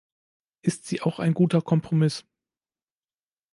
Ist 0.63 0.87
sie 0.87 1.03
auch 1.03 1.19
ein 1.19 1.35
guter 1.35 1.61
Kompromiss? 1.61 2.25